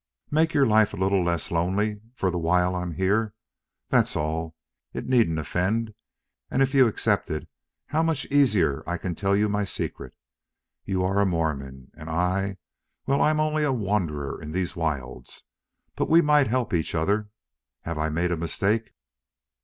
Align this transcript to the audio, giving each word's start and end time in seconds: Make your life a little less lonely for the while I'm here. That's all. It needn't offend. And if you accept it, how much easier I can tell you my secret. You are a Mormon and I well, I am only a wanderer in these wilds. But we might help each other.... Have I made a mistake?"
Make 0.31 0.55
your 0.55 0.65
life 0.65 0.95
a 0.95 0.97
little 0.97 1.23
less 1.23 1.51
lonely 1.51 2.01
for 2.15 2.31
the 2.31 2.39
while 2.39 2.73
I'm 2.73 2.93
here. 2.95 3.35
That's 3.89 4.15
all. 4.15 4.55
It 4.93 5.05
needn't 5.05 5.37
offend. 5.37 5.93
And 6.49 6.63
if 6.63 6.73
you 6.73 6.87
accept 6.87 7.29
it, 7.29 7.47
how 7.85 8.01
much 8.01 8.25
easier 8.31 8.81
I 8.87 8.97
can 8.97 9.13
tell 9.13 9.35
you 9.35 9.47
my 9.47 9.63
secret. 9.63 10.15
You 10.85 11.03
are 11.03 11.19
a 11.19 11.25
Mormon 11.27 11.91
and 11.93 12.09
I 12.09 12.57
well, 13.05 13.21
I 13.21 13.29
am 13.29 13.39
only 13.39 13.63
a 13.63 13.71
wanderer 13.71 14.41
in 14.41 14.53
these 14.53 14.75
wilds. 14.75 15.43
But 15.95 16.09
we 16.09 16.19
might 16.19 16.47
help 16.47 16.73
each 16.73 16.95
other.... 16.95 17.29
Have 17.81 17.99
I 17.99 18.09
made 18.09 18.31
a 18.31 18.37
mistake?" 18.37 18.93